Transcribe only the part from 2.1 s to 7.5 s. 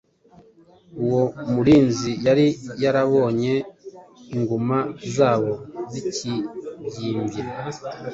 yari yarabonye inguma zabo zikibyimbye